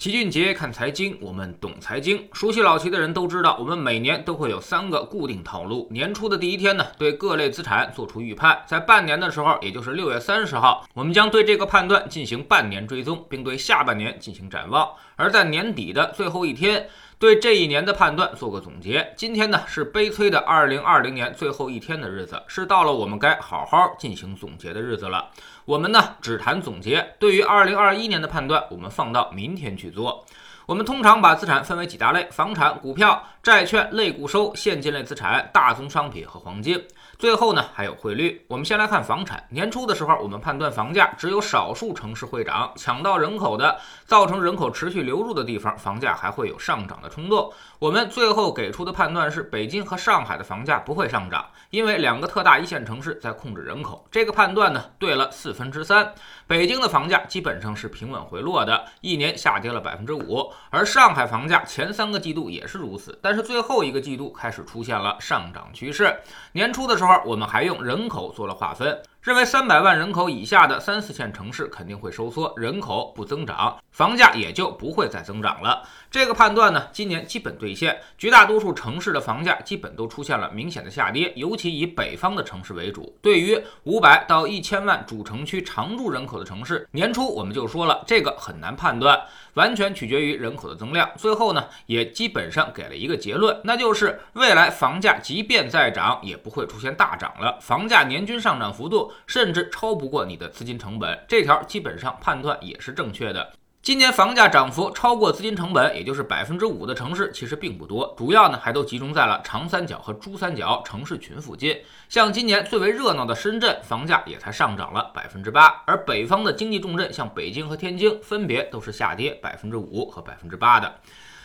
[0.00, 2.26] 齐俊杰看财经，我们懂财经。
[2.32, 5.86] 熟悉老齐的人都知道，我们每年都会有三个固定套路。
[5.90, 16.88] 年初的第一天呢，对各类资产做出预判；在半年的时候，也就是六月三十号，我们将对这个判断进行半年追踪，并对下半年进行展望；而在年底的最后一天，
[17.20, 19.12] 对这一年的判断做个总结。
[19.14, 25.28] 今天呢，是悲催的二零二零年最后一天的日子，是到了我们该好好进行总结的日子了。
[25.66, 30.24] 我们呢只谈总结，对于二零二一年的判断，我们放到明天去做。
[30.64, 36.82] 我们通常把资产分为几大类：房产、股票、债券、类固收、现金类资产、大宗商品和黄金。
[37.18, 38.46] 最后呢，还有汇率。
[38.46, 39.44] 我们先来看房产。
[39.50, 47.52] 年初的时候，我们判断房价只有少数城市会涨，抢到人口的、造成人口持续流入的地方，房价还会有上涨的冲动。
[47.78, 54.06] 我们最后给出的判断是，北京和上海的房价不会上涨，因为两个特大一线城市在控制人口。
[54.10, 56.14] 这个判断呢，对了四分之三。
[56.46, 60.52] 北京的房价基本上是平稳回落的，一年下跌了百分之五。
[60.70, 66.14] 而上海房价前三个季度也是如此，但是最后一个季度开始出现了上涨趋势。
[66.52, 69.00] 年初的时候，我们还用人口做了划分。
[69.22, 75.86] 认为三百万人口以下的三四线城市肯定会收缩，人口不增长，房价也就不会再增长了。
[76.10, 83.14] 这个判断呢，今年基本兑现，绝大多数城市的房价基本都出现了明显的下跌，尤其以北方的城市为主。
[83.20, 89.20] 对于五百到一千万主城区常住人口的城市，年初我们就说了，这个很难判断，
[89.52, 91.06] 完全取决于人口的增量。
[91.18, 99.09] 最后呢，也基本上给了一个结论，那就是未来房价即便再涨，也不会出现大涨了，房价年均上涨幅度。
[99.26, 103.52] 甚至超不过你的资金成本，这条基本上判断也是正确的。
[103.82, 111.80] 今年房价涨幅超过资金成本，也就是百分之五的城市其实并不多，主要呢还都集中在了长三角和珠三角城市群附近。
[112.06, 121.00] 像今年最为热闹的深圳，房价也才上涨了百分之八，而北方的经济重镇像北京和天津，分别都是下跌百分之五和百分之八的。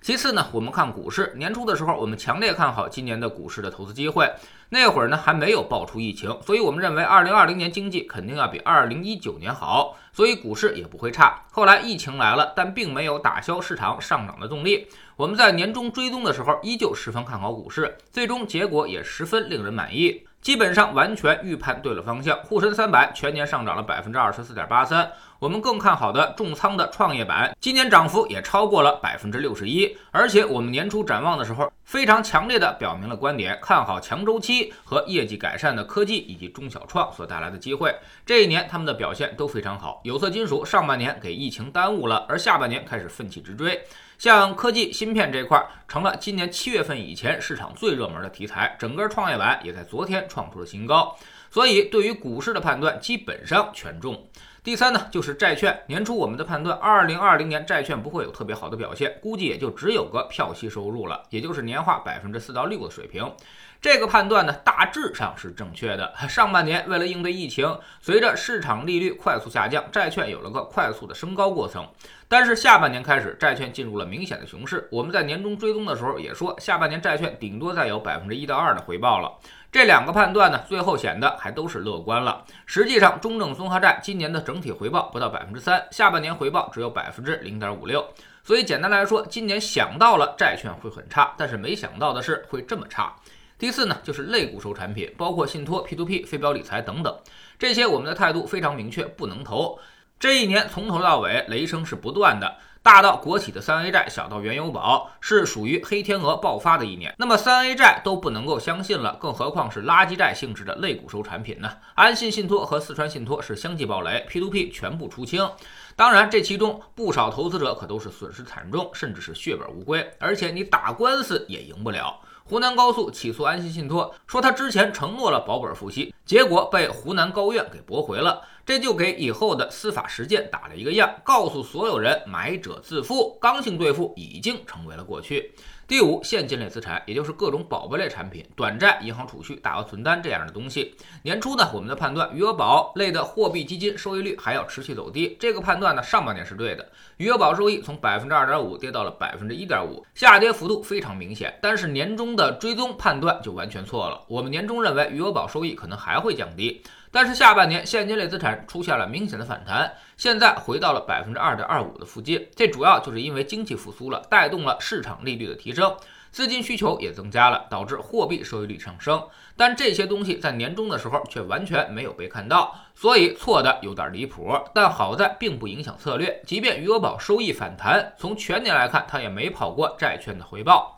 [0.00, 1.32] 其次呢，我们看股市。
[1.36, 4.30] 年初的时候，我们强烈看好今年的股市的投资机会。
[4.70, 11.42] 那会儿呢，还没有爆出疫情，所以我们认为二零二零年经济肯定要比二零一九年好，所以股市也不会差。
[11.50, 14.86] 后来疫情来了，但并没有打消市场上涨的动力。
[15.16, 20.26] 我们在年终追踪的时候，依旧十分看好股市，最终结果也十分令人满意。
[20.48, 25.12] 基本上完全预判对了方向，沪深三百全年上涨了百分之二十四点八三。
[25.38, 29.94] 我们更看好的重仓的创业板，今年涨幅也超过了百分之六十一。
[30.10, 37.94] 而且我们年初展望的时候，非常强烈的表明了观点，看好强周期和业绩改善的科技以及中小创所带来的机会。
[38.24, 40.00] 这一年他们的表现都非常好。
[40.02, 43.78] 有色金属上半年给疫情耽误了，而下半年开始奋起直追。
[44.18, 51.16] 像科技芯片这块儿成了今年七月份以前市场最热门的题材，整个创业板也在昨天创出了新高，
[51.48, 54.28] 所以对于股市的判断基本上全中。
[54.64, 55.84] 第三呢，就是债券。
[55.86, 63.32] 年初我们的判断，二零二零年债券不会有特别好的表现，估计也就只有个票息收入了，也就是年化百分之四到六的水平。
[63.80, 66.12] 这个判断呢，大致上是正确的。
[66.28, 71.88] 上半年为了应对疫情，随着市场利率快速下降，债券有了个快速的升高过程。
[72.26, 74.88] 但是下半年开始，债券进入了明显的熊市。
[74.90, 79.32] 我们在年终追踪的时候也说，下半年债券顶多再有百分之一到二的回报了。
[79.70, 82.44] 这两个判断呢，最后显得还都是乐观了。
[82.66, 88.04] 实际上，中证综合债今年的整体回报不到百分之三，下半年回报只有百分之零点五六。
[88.42, 93.14] 所以简单来说，今年想到了债券会很差，但是没想到的是会这么差。
[93.58, 97.18] 第四呢，就是类固收产品，包括信托、P2P、非标理财等等，
[97.58, 99.80] 这些我们的态度非常明确，不能投。
[100.20, 107.14] 这一年从头到尾雷声是不断的，大到国企的三 A 债，小到原油宝，是属于黑天鹅爆发的一年。
[107.18, 111.70] 那么三 A 债都不能够相信了，更何况是垃圾债性质的类固收产品呢？
[111.94, 115.48] 安信信托和四川信托是相继暴雷，P2P 全部出清。
[115.96, 122.20] 当然，这其中不少投资者可都是损失惨重，甚至是血本无归，而且你打官司也赢不了。
[122.48, 128.40] 湖南高速起诉安信信托，说他之前承诺了保本付息，结果被湖南高院给驳回了。
[128.64, 135.54] 这就给以后的司法实践打了一个样，告诉所有人买者自负，刚性兑付已经成为了过去。
[135.88, 140.94] 第五，现金类资产，也就是各种宝贝类产品，短债、银行储蓄、大额存单这样的东西。
[141.22, 145.34] 年初呢，我们的判断，余额宝类的货币基金收益率还要持续走低。
[145.40, 146.86] 这个判断呢，上半年是对的，
[147.16, 151.58] 余额宝收益从百分之二点五跌到了百分之一点五，下跌幅度非常明显。
[151.62, 156.82] 但是年终的追踪判断就完全错了，我们年终认为余额宝收益可能还会降低。
[157.10, 162.48] 但是下半年现金类资产出现了明显的反弹，现在回到了百分之二点二五的附近。
[162.54, 165.96] 这主要就是因为经济复苏了，带动了市场利率的提升。
[166.30, 169.26] 资金需求也增加了，导致货币收益率上升。
[169.56, 174.54] 但这些东西在年终的时候却完全没有被看到，所以错的有点离谱。
[174.74, 180.97] 但好在并不影响策略，即便余额宝收益反弹，从全年来看，它也没跑过债券的回报。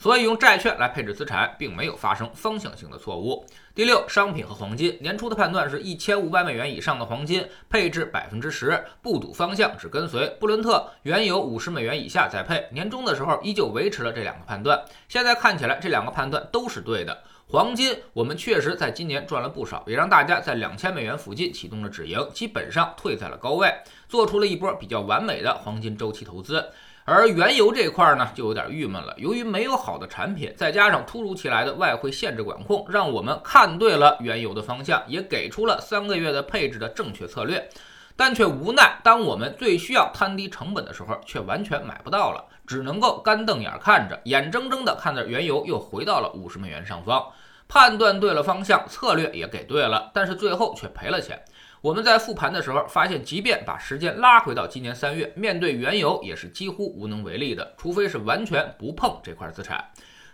[0.00, 3.44] 所以用债券来配置资产，并没有发生方向性的错误。
[3.74, 12.66] 第六，商品和黄金，年初的判断是一千五百美元以上的黄金配置百分之十，不赌方向，只跟随布伦特原油五十美元以下再配。
[12.72, 17.22] 年终的时候依旧维持了这两个判断，现在看起来这两个判断都是对的。
[17.46, 23.70] 黄金我们确实在今年赚了不少，也让大家在两千美元附近启动了止盈，基本上退在了高位，
[24.08, 26.70] 做出了一波比较完美的黄金周期投资。
[27.12, 29.12] 而原油这块呢，就有点郁闷了。
[29.16, 37.68] 由于没有好的产品，再加上突如其来的外汇限制管控，让我们看对了原油的方向，也给出了三个月的配置的正确策略，
[38.14, 47.26] 但却无奈，当我们最需要摊低成本的时候，却完全买不到了，只能够干瞪眼看着，眼睁睁的看着原油又回到了五十美元上方。
[47.66, 51.40] 判断对了方向，策略也给对了，但是最后却赔了钱。
[51.82, 59.82] 我们在复盘的时候发现，即便把时间拉回到今年三月，面对原油也是几乎无能为力的，除非是完全不碰这块资产。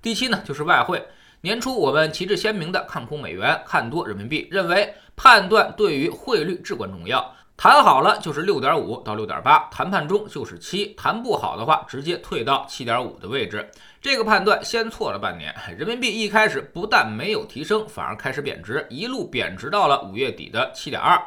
[0.00, 1.04] 第七呢，就是外汇。
[1.40, 7.34] 年初我们旗帜鲜明的看空美元，看多人民币，认为判断对于汇率至关重要。
[7.56, 13.70] 谈好了就是六点五到六点八，谈判中就是七，谈不好的话直接退到七点五的位置。
[14.00, 21.22] 这个判断先错了半年，人民币一开始不但没有提升，反而开始贬值，一路贬值到了五月底的七点二。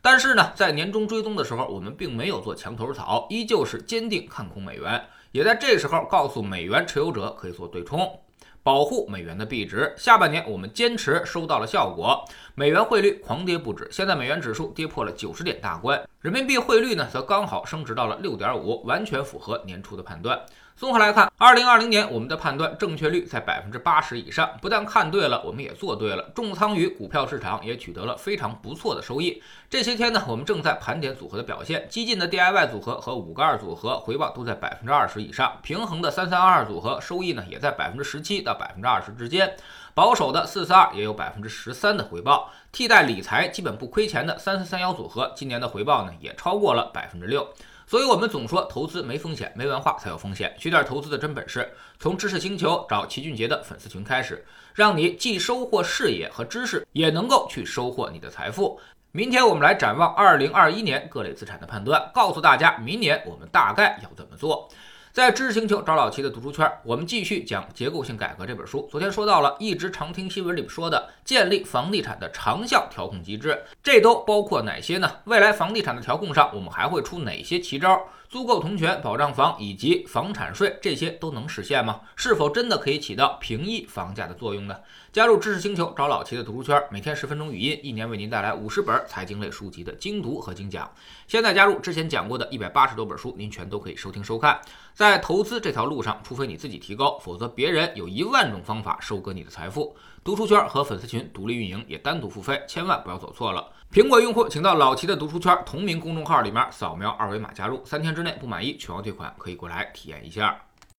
[0.00, 8.20] 但是呢，在年终追踪的时候，我们并没有做墙头草，依旧是坚定看空美元，也在这时候告诉美元持有者可以做对冲。
[8.64, 20.40] 保护美元的币值，下半年我们坚持收到了效果，美元汇率狂跌不止，现在美元指数跌破了九十点大关，人民币汇率呢则刚好升值到了六点五，完全符合年初的判断。
[20.74, 26.32] 综合来看，二零二零年我们的判断正确率在百分之八十以上，不但看对了，我们也做对了。
[26.34, 29.42] 重仓于股票市场也取得了非常不错的收益。
[29.68, 39.54] 这些天呢，我们正在盘点组合的表现，激进的 DIY 组合和五个二组合回报都在百分之二十以上，平衡的三三二二组合收益呢也在百分之十七到百分之二十之间，
[39.94, 47.48] 保守的四四二也有百分之十三的回报，替代理财基本不亏钱的三四三幺组合今年的回报呢也超过了百分之六。
[47.86, 50.52] 所以，我们总说投资没风险，没文化才有风险。
[50.58, 51.70] 学点投资的真本事，
[52.00, 58.80] 从知识星球找齐俊杰的粉丝群开始，让你既收获视野和知识，也能够去收获你的财富。
[59.12, 64.68] 明天我们来展望二零二一年各类资产的判断，告诉大家明年我们大概要怎么做。
[65.14, 68.88] 在知识星球找老齐的读书圈，我们继续讲《结构性改革》这本书。
[68.90, 75.08] 昨天说到了，一直常听新闻里说的建立房地产的长效调控机制，这都包括哪些呢？
[75.26, 77.96] 未来房地产的调控上，我们还会出哪些奇招？
[78.34, 82.00] 租购同权、保障房以及房产税，这些都能实现吗？
[82.16, 84.76] 是否真的可以起到平抑房价的作用呢？
[85.12, 90.90] 加入知识星球找老齐的读书圈，每天十分钟语音，一年为您带来五十本财经类书籍的精读和精讲。
[91.28, 94.60] 现在加入之前讲过的一百八十多本书，您全都可以收听收看。
[94.94, 99.96] 在投资这条路上，除非你自己提高，否则别人有一万种方法收割你的财富。
[100.24, 103.70] 读书圈和粉丝群独立运营，也单独付费，千万不要走错了。
[103.94, 110.60] 苹果用户请到老齐的读书圈同名公众号里面扫描二维码加入，三天之内不满意全额退款，可以过来体验一下。